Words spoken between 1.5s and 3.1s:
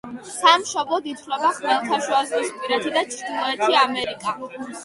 ხმელთაშუაზღვისპირეთი და